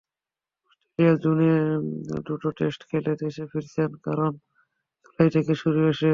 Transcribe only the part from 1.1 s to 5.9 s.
জুনে দুটো টেস্ট খেলে দেশে ফিরেছে, কারণ জুলাই থেকেই শুরু